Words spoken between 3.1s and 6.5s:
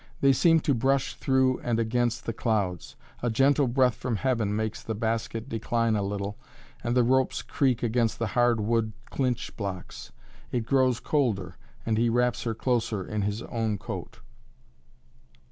A gentle breath from heaven makes the basket decline a little